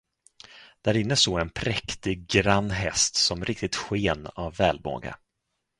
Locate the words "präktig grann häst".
1.49-3.15